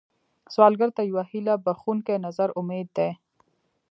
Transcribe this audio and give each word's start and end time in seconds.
سوالګر 0.53 0.89
ته 0.97 1.01
یو 1.09 1.19
هيله 1.29 1.53
بښونکی 1.65 2.15
نظر 2.25 2.49
امید 2.59 2.87
دی 2.97 3.09